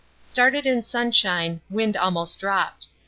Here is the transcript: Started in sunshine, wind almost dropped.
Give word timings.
Started 0.25 0.65
in 0.65 0.83
sunshine, 0.83 1.61
wind 1.69 1.95
almost 1.95 2.39
dropped. 2.39 2.87